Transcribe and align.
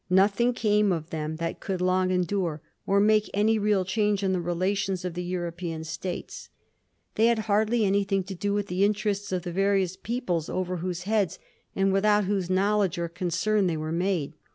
Nothing 0.09 0.53
came 0.55 0.91
of 0.91 1.11
them 1.11 1.35
that 1.35 1.59
could 1.59 1.79
long 1.79 2.09
endure, 2.09 2.59
or 2.87 2.99
make 2.99 3.29
any 3.35 3.59
real 3.59 3.85
change 3.85 4.23
in 4.23 4.33
the 4.33 4.41
relations 4.41 5.05
of 5.05 5.13
the 5.13 5.23
European 5.23 5.83
States. 5.83 6.49
They 7.13 7.27
had 7.27 7.37
hardly 7.45 7.81
an3rthing 7.81 8.25
to 8.25 8.33
do 8.33 8.51
with 8.51 8.65
the 8.65 8.83
interests 8.83 9.31
of 9.31 9.43
the 9.43 9.51
various 9.53 9.95
peoples 9.95 10.49
over 10.49 10.77
whose 10.77 11.03
heads 11.03 11.37
and 11.75 11.93
without 11.93 12.23
whose 12.23 12.49
knowledge 12.49 12.97
or 12.97 13.09
con 13.09 13.29
cern 13.29 13.67
they 13.67 13.77
were 13.77 13.91
made. 13.91 14.33